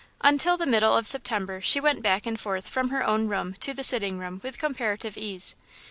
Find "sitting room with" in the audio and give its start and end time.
3.83-4.57